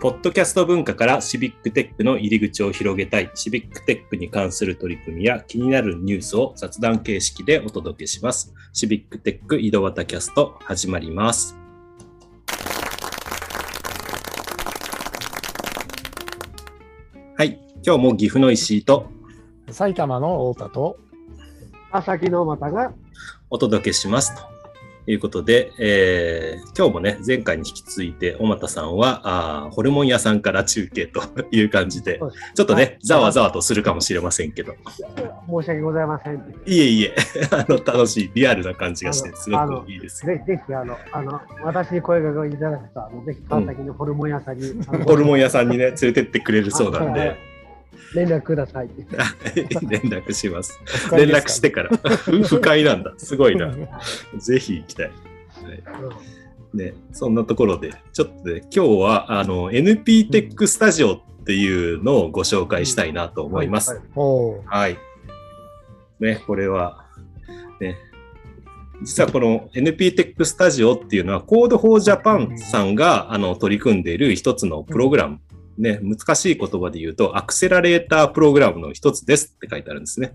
[0.00, 8.54] ポッドキャスト文化からシビックテックの入り口を広げたい、シビックテックに関する取り組みや気になるニュースを雑談形式でお届けします。
[8.72, 11.56] シビックテック井戸端キャスト始まります。
[17.36, 19.08] はい、今日も岐阜の石井と
[19.68, 20.96] 埼玉の太田と
[21.90, 22.92] 朝日の又が
[23.50, 24.57] お届けしますと
[25.08, 32.20] いうことで、えー今日もね、前回に引き続いて、小俣さんはあーホルモン屋さんから中継という感じで
[32.54, 32.98] ちょっとね、はい。
[33.02, 34.74] ざわざわとするかもしれませんけど、
[35.48, 36.36] 申し訳ございません。
[36.36, 37.14] ぜいえいえ、
[37.50, 40.36] あの楽しい、リアルな感じがしてすごくいいですよ。
[40.36, 47.36] ひぜひあのあの私に声がけいただくとあのぜひ川崎のホルモン屋さんに、あの ホルモン屋さんにね、連れてってくれるそうなんで、
[48.14, 48.90] 連絡ください。
[49.88, 50.80] 連絡します。
[51.12, 53.72] 連絡してから、ふ不快なんだ、すごいな。
[54.38, 55.10] ぜひ行きたい。
[56.74, 64.00] ね、そんなところで、ちょっとね、今日はあの NP テックスタジオっていうのをご紹介したいなと思います。
[64.14, 64.98] はい。
[66.20, 67.06] ね、これは、
[67.80, 67.96] ね、
[69.02, 75.38] 実はこの NP テックスタジオっていうのは Code for Japan さんがあの取り組んでいる一つのプログラム。
[75.78, 80.32] ね、難しい言葉で言うと、アクセラレータープログラムの一つですって書いてあるんですね。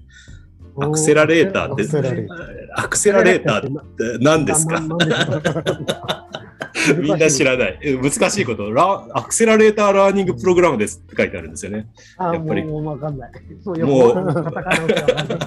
[0.79, 4.81] アクセラレーターってアクセラレータアクセラレーターって何ですか？
[6.99, 7.79] みんな知らない。
[7.81, 9.05] え難しいことラ。
[9.13, 11.87] アクセラレーターラーニングプログラムですって書いてあるんですよね。
[12.17, 13.31] あやっぱりもうわかんない。
[13.63, 15.43] そうもうカタカナ起きてわかんない。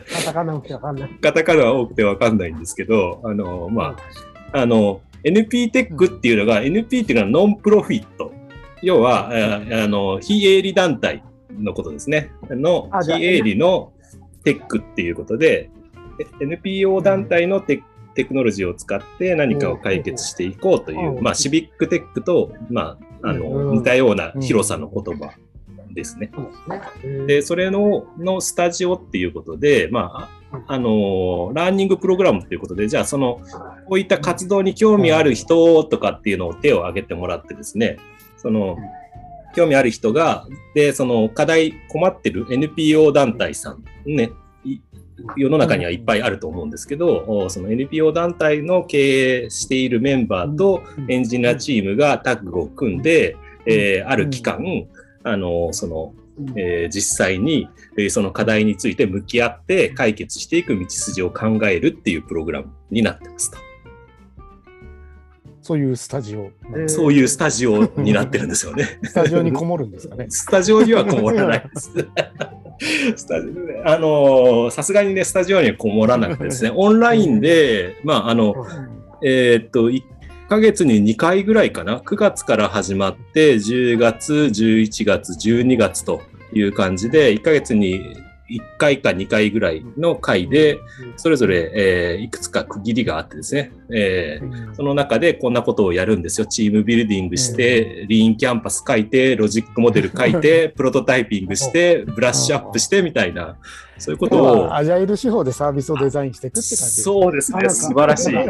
[0.10, 1.10] カタカナ起きてわかんない。
[1.20, 3.96] カタカナは多くてわかんないんですけど、あの、ま
[4.52, 8.32] あ、あの、NP テックっていうのが、NP っていうのはノンプロフィット。
[8.82, 12.32] 要は、ああの、非営利団体のことですね。
[12.50, 13.92] の非営利の
[14.44, 15.70] テックっていうことで、
[16.18, 17.82] え NPO 団体のテ
[18.14, 21.22] テクノロジーを使って何かを解決していこうというう、ん。
[21.22, 23.78] まあ、シビックテックと、まあ、あの、うん。
[23.78, 25.32] 似たような広さの言葉
[25.94, 26.30] ですね。
[27.26, 33.40] でそれののスタジオっていうことで、まあ、あの、ラーニングプログラムっていうことで、じゃあ、その、
[33.86, 37.98] こういった活動に興味ある人とかっていうのを手を挙げてもらってですね、
[38.36, 38.76] その、
[39.54, 44.30] 興味ある人が、で、その課題困ってる NPO 団体さん、ね、
[44.64, 44.78] い
[45.36, 53.36] 世の中にはいっぱいあると思うんですけど、おその NPO 団体の経営しているメンバーとエンジニアチームがタッグを組んで、
[53.66, 54.58] えーある期間、
[55.22, 56.14] あの、その、
[56.56, 63.58] えー実際に、えーその課題について向き合って解決していく道筋を考えるっていうプログラムになってますと。
[65.62, 66.50] そういうスタジオ。
[66.70, 68.98] えーそういうスタジオになってるんですよね。
[69.02, 70.26] スタジオにこもるんですかね。
[70.30, 71.92] スタジオにはこもらないです。
[73.16, 78.54] スタジオねあのーさすがにね、スタジオにはこもらなくてですね、オンラインで、まあ、あの、
[79.22, 80.02] えーっと、1
[80.50, 86.22] ヶ月に2回ぐらいかな、9月から始まって、10月、11月、12月と
[86.52, 88.16] いう感じで、1ヶ月に
[88.50, 90.80] 1回か2回ぐらいの回で、
[91.16, 96.46] それぞれ、えーいくつか区切りがあってですね、えーその中でこんなことをやるんですよ。
[96.48, 103.56] チームビルディングして、リーンキャンパス書いて、ロジックモデル書いて、 プロトタイピングして、ブラッシュアップしてみたいな、
[104.00, 104.76] そういうこと要をは。
[104.76, 107.02] アジャイル手法でサービスをデザインしていくって感じです。
[107.02, 108.32] そうですね、素晴らしい。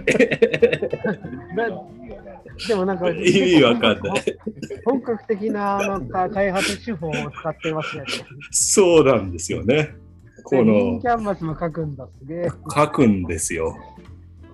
[2.68, 4.38] でもなんか、意味わかんない。
[4.84, 8.04] 本格的ななんか開発手法を使っていますね。
[8.50, 9.96] そうなんですよね。
[10.44, 12.48] このキ、ャンバスも書くんだ、すげえ。
[12.74, 13.76] 書くんですよ。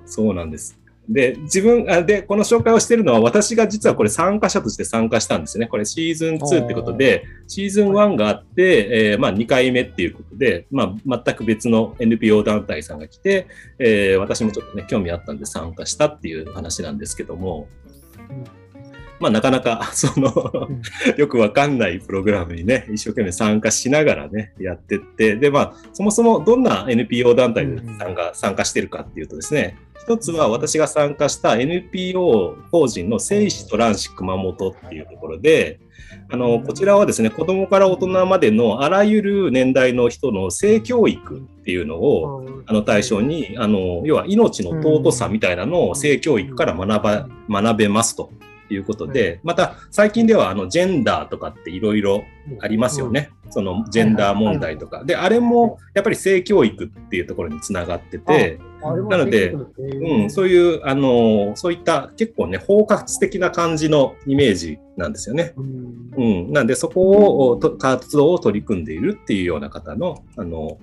[0.04, 0.78] そうなんです。
[1.08, 5.66] で、自分、あで、この紹介をしているのは、私が実はこれ参加者として参加したんですね。
[5.66, 13.46] これシーズン2ってことで、シーズン1があって、えーまあ2回目っていうことで、まあ全く別の NPO 団体さんが来て、
[13.78, 17.68] えー私もちょっとね、興味あったんで参加したっていう話なんですけども、
[19.18, 20.68] まあなかなか、 その、
[21.16, 27.66] よくわかんないプログラムにね、一生懸命参加しながらね、やってって、で、まあ、そもそもどんな NPO 団体
[27.98, 29.76] さんが参加してるかっていうとですね、
[30.06, 35.80] 一つは私が参加した NPO 法人の聖子トランシ熊本っていうところで、
[36.30, 48.30] あの、こちらはですね、子供から大人までのあらゆる年代の人の性教育っていうのを、あの対象に、あの、要は命の尊さみたいなのを性教育から学ば、学べますと
[48.74, 52.24] いうことで、また最近ではあのジェンダーとかっていろいろ
[52.60, 53.30] ありますよね。
[53.50, 55.04] そのジェンダー問題とか。
[55.04, 58.58] で、あれもやっぱり性教育っていうところにつながってて、
[59.08, 65.54] なのでうん、そういう、あの、そういった結構ね、包括的な感じのイメージなんですよね。
[65.56, 66.52] うんうん。
[66.52, 70.78] なんで、そこを、と活動を取り組んでいるっていうような方の、あの、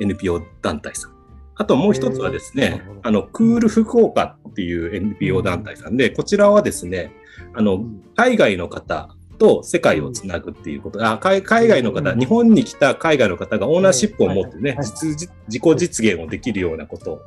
[0.00, 1.13] NPO 団体さん
[1.56, 7.12] あともう一つはですねあの、クール福岡っていう NPO 団体さんで、こちらはですね、
[7.54, 7.84] あの、
[8.16, 12.18] 海外の方と世界をつなぐっていうこと、あ海海外の方、うん。
[12.18, 17.20] 日本に来た海外の方がオーナーシップを持ってね、自己実現をできるようなこと。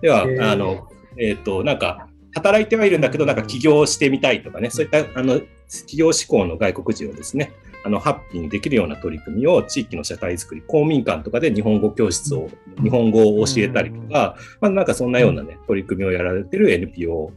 [0.00, 5.40] では、あの、えっ、と、なんか、働いてはいるんだけど、なんか起業してみたいとかね、そういった、あの、
[5.86, 7.52] 起業志向の外国人をですね、
[7.84, 12.48] あの、ハッピーにできるような取り組みを地域の社会づくり、公民館とかで日本語教室を、
[12.82, 17.30] 日本語を教えたりとか、まあ、なんかそんなようなね、取り組みをやられてる NPO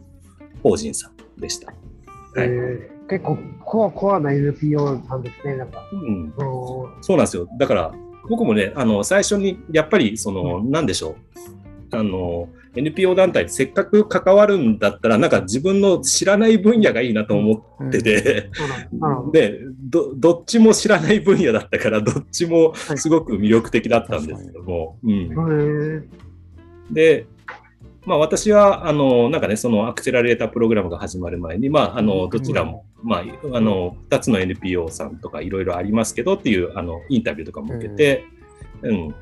[0.63, 1.67] 法人さんでした。
[1.67, 1.77] はい。
[2.35, 5.81] えー結構コアコアな NPO さんですね、なんか。
[5.91, 7.47] うん、そそうなんですよ。
[7.57, 7.93] だから、
[8.29, 11.15] 僕もね、あの、最初に、やっぱり、その、なんでしょう。
[11.91, 18.49] あの、NPO 団体せっかく関わるんだったら、なんか自分の知らない分野がいいなと思ってて、
[19.31, 24.97] でどっちも知らない分野だったから、どっちもすごく魅力的だったんですけども、
[26.91, 27.25] で、
[28.05, 33.23] まあ私は、あの、なんかね、そのアクセラレータープログラムが始まる前に、まあ、あの、どちらも、まあ、
[33.53, 38.23] あの、二つの NPO さんとかいろいろありますけどっていう、あの、インタビューとかも受けて、
[38.81, 39.15] うん。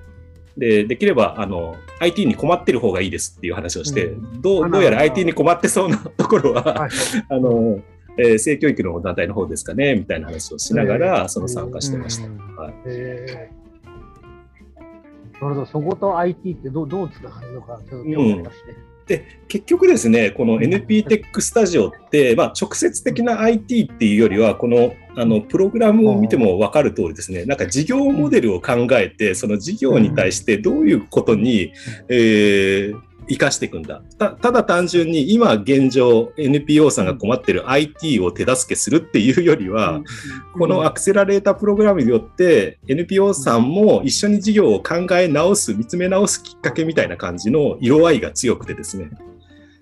[0.57, 4.79] で、できれば、あの、IT に困ってる方がいいですっていう話をして、うどう、ど。
[4.79, 6.89] うやら IT に困ってそうなところは、はい
[7.29, 7.79] あの、
[8.17, 12.27] えー性教育の団体の方ですかね、みたいな話をしながら、その参加してました。
[12.27, 12.55] うん。
[12.55, 12.73] はい。
[12.85, 15.41] えー。
[15.41, 18.57] なるほど、そこと IT ってどうどうつながるのか、ちょっと興味ありまし
[19.05, 19.39] て。
[19.47, 31.71] 結局ですね、この NP テックスタジオって、まあ、直接的な IT っていうよりは、このあのプログラムを見ても分かる通りですね、なんか事業モデルを考えて、その事業に対してどういうことに、
[32.09, 34.31] えー生かしていくんだた。
[34.31, 40.01] ただ単純に今現状 NPO さんが困ってる IT を手助けするっていうよりは、
[40.57, 49.09] このアクセラレータープログラムによって NPO さんも一緒に事業を考え直す、見つめ直すきっかけみたいな感じの色合いが強くてですね。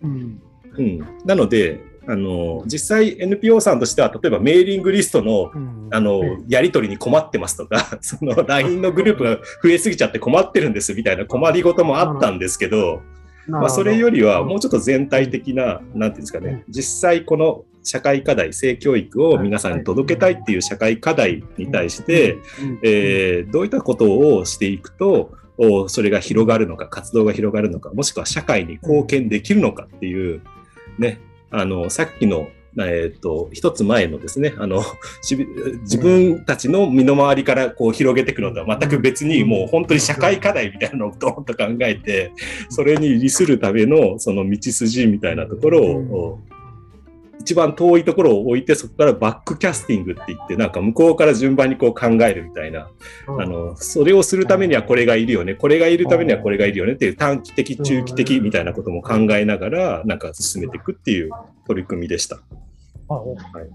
[0.02, 0.42] うん
[0.78, 13.02] うん、なので、あの、実際 NPO さんとしては、例えばメーリングリストの、うんあの、やり取りに困ってますとか、その LINE のグループが増えすぎちゃって困ってるんですみたいな困りごともあったんですけど、
[13.48, 22.80] まあ、それよりはもうちょっと全体的な、なんていうんですかね、実際この社会課題、性教育を皆さんに届けたいっていう社会課題に対して、うん。
[22.84, 30.42] えーどういったことをしていくと、おそれが広がるのか、活動が広がるのか、もしくは社会に貢献できるのかっていう、
[30.98, 31.20] ね、
[31.52, 32.48] あの、さっきの、
[32.80, 34.84] えっ、と、一つ前のですね、あの、
[35.22, 42.32] 自分たちの身の回りからこう広げていくのとは全く別に、もう本当に社会課題みたいなのをドーンと考えて、
[42.70, 46.40] それに利するためのその道筋みたいなところを、
[47.44, 52.90] 一番遠いところを置いて、そこからバックキャスティングって言って、なんか向こうから順番にこう考えるみたいな、
[53.28, 53.42] うん。
[53.42, 61.32] あの、それをするためにはこれがいるよね、これがいるためにはこれがいるよねっていう短期的、中期的みたいなことも考えながら、なんか進めていくっていう
[61.68, 62.40] 取り組みでした。
[63.10, 63.22] あ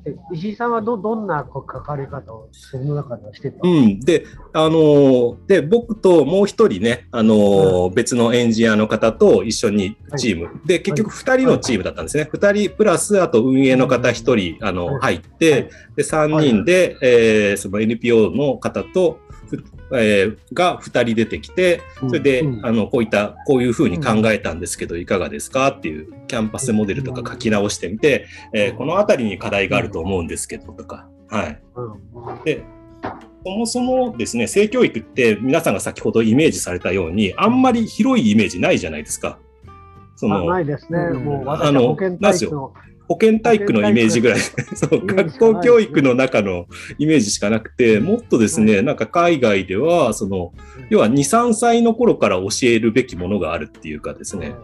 [0.07, 3.61] え石井さんはどどんな関わり方をその中ではしてた？
[3.63, 4.01] うん。
[4.01, 10.61] で、あのーで、僕ともう一人ね、あのー別のエンジニアの方と一緒にチーム。
[10.67, 12.29] で、結局二人のチームだったんですね。
[12.33, 19.28] 二人プラス、あと運営の方一人、あの、はい入って、で、三人で、えーその NPO の方と、ふ
[19.93, 22.67] えーが二人出てきて、それで、うん。
[22.67, 31.61] あの、こういった、こういうふうに考えたんですけど、いかがですかっていう、キャンパスモデルとか書き直してみて、えーこのあたりに課題があると思うんですけど、とか、はい。
[31.77, 32.45] うん。
[32.45, 32.63] で、
[33.45, 39.39] そもそもですね、性教育って皆さんが先ほどイメージされたように、あんまり広いイメージないじゃないですか。
[40.17, 41.25] そあのないですね、うん。
[41.25, 42.73] もう私は保健体育の
[43.09, 46.67] 保健体育のイメージぐらい、そう学校教育の中の
[46.99, 50.53] イメージしかなくて、もっとですね、なんか海外では、その、
[50.91, 54.55] 要は2、3歳の頃から教えるべきものがあるっていうかですね、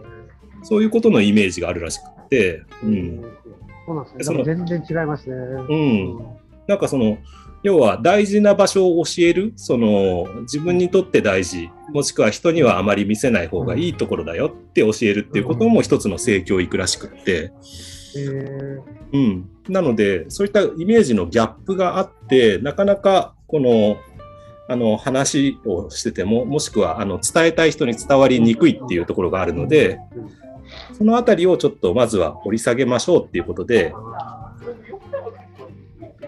[0.61, 2.93] そういうことのイメージがあるらしくて、ううん。
[2.93, 3.21] ん。
[3.87, 4.43] そうなんですね。
[4.43, 5.35] 全然違いますね。
[5.35, 6.19] うん。
[6.67, 7.17] なんかその、
[7.63, 19.49] 要は大事な場所を教える、その自分にとって大事、もしくは人にはあまり見せない方がいいところだよって教えるっていうことも一つの性教育らしくって、えーうん。
[19.67, 23.97] なので、そういったイメージのギャップがあって、なかなかこの、
[24.67, 29.99] あの話をしてても、もしくはあの伝えたい人に伝わりにくいっていうところがあるので、
[30.97, 33.93] そのあたりをちょっとまずは掘り下げましょうっていうことで、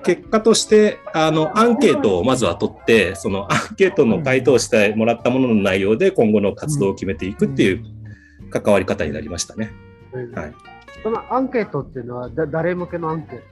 [0.04, 7.84] 結果として、あの、アンケートをまずは取って、そのアンケートの回答してもらったものの内容で今後の活動を決めていくっていう
[8.52, 9.72] 関わり方になりましたね。
[10.14, 10.67] うんはい
[11.04, 13.44] そのアンケートっていうのはだ誰向けのアンケート？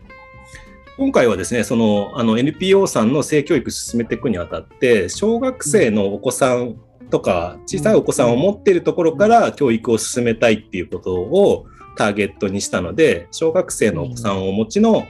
[0.97, 6.77] 今回はですね、その、あの、NPO さんの性教育進めていくにあたって、小学生のお子さん
[7.09, 11.65] とか小さいお子さんを持っているところから教育を進めたいっていうことを
[11.97, 15.05] ターゲットにしたので小学生のお子さんをお持ちの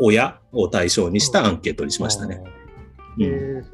[0.00, 2.42] 親を対象にしたアンケートにしましたね。
[3.20, 3.64] えうん。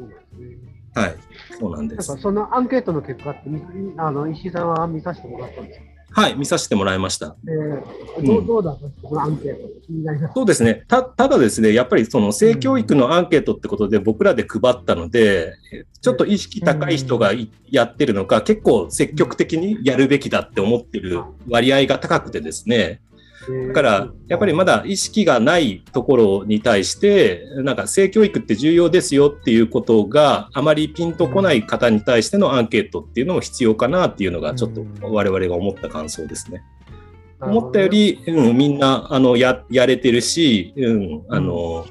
[0.95, 1.15] はい、
[1.59, 2.17] そうなんです。
[2.17, 3.63] そのアンケートの結果って、み
[3.99, 5.85] あの石井さんは見させてもらったんですか？
[6.17, 7.37] はい、見させてもらいました。
[7.45, 9.69] で、うんどうどうだっこのアンケート。
[9.87, 10.33] 気になります。
[10.35, 10.85] そうですね。
[10.89, 15.53] た、ただですね、やっぱりその性教育のアンケートってことで僕らで配ったので、
[16.01, 23.03] ちょっと意識高い人がいやってるのか、結構積極的にやるべきだって思ってる割合が高くてですね。
[23.69, 36.63] だから、やっぱりまだ意識がないところに対して、なんか性教育って重要ですよっていうことがあまりピンとこない方に対してのアンケートっていうのも必要かなっていうのがちょっと我々が思った感想ですね。
[37.41, 41.87] 思ったより、うん、みんなあのややれてるし、うん、あの、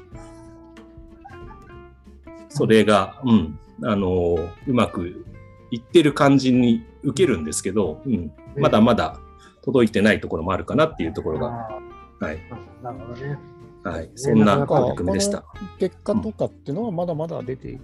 [2.48, 4.36] それが、うん、あの
[4.66, 5.24] うまく
[5.70, 9.20] いってる感じに受けるんですけど、うん、まだまだ
[9.66, 13.38] 届いてないところもあるかなっていうところが、あはい、ーなるほどね。
[13.84, 15.44] はい、そんな取り組みでした。
[15.78, 17.80] 結果とかっていうのはまだまだ出ている。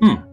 [0.00, 0.24] うん。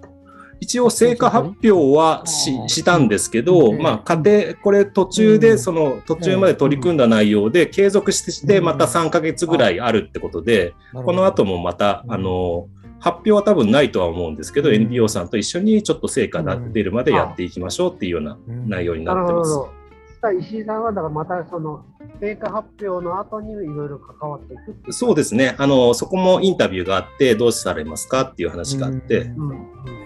[0.60, 3.82] 一応成果発表はししたんですけど、うん。
[3.82, 12.14] まあ家庭、これ途中でその途中まで取り組んだ内容で継続してしてまた3ヶ月ぐらいあるってことで、この後もまた、うん。
[12.14, 12.68] あの、
[13.00, 14.76] 発表は多分ないとは思うんですけど、うん。
[14.76, 16.74] NPO さんと一緒にちょっと成果がうん。
[16.74, 18.70] 出るまでやっていきましょうっていうようなうん。
[18.70, 19.81] 内容にななってます。
[20.30, 20.44] るほど。
[20.44, 21.86] そしたら石井さんは、だからまたその、
[22.20, 24.94] 成果発表の後にいろいろ関わっていくっていう。
[24.94, 25.56] そうですね。
[25.58, 29.50] あの、そこもインタビューがあって、どうされますかっていう話があって、うんうん。
[29.50, 30.02] うん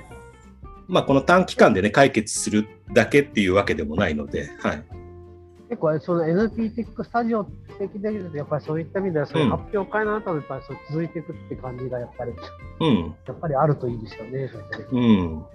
[0.87, 4.83] まあ、この短期間でね、解決するだけっていうわけでもないので、はい。
[5.69, 7.43] 結構、その NP テックスタジオ
[7.79, 12.33] 的で言うと、やっぱりそういった意味では、その発表会の後もやっぱりそう続いていくって感じがやっぱり、
[12.81, 13.15] うん。
[13.25, 14.47] やっぱりあるといいですよね。
[14.47, 15.45] そうやってねうん。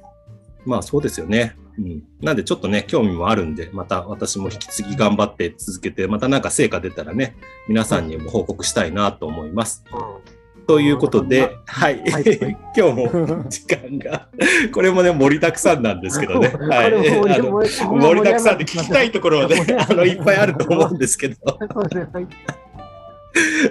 [0.64, 1.56] まあそうですよね。
[1.78, 2.02] うん。
[2.20, 7.36] なんでちょっとね、興味もあるんで、また私も引き継ぎ頑張って続けて、またなんか成果出たらね、
[7.68, 9.84] 皆さんにも報告したいなと思います。
[9.92, 10.40] うん
[10.70, 12.00] ということで、はい。
[12.08, 14.28] はい 今日も時間が、
[14.72, 16.46] これもね、盛りだくさんなんですけどね。
[16.70, 16.92] はい。
[16.92, 21.34] 盛りだくさんで聞きたいところはねあの、いっぱいあると思うんですけど、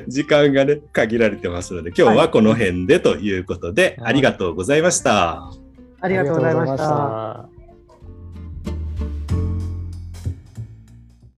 [0.09, 5.68] 時間がね、限られてますので、今日はこの辺でということで、はいありがとうございました。
[6.01, 6.75] ありがとうございまし。
[6.75, 7.48] た。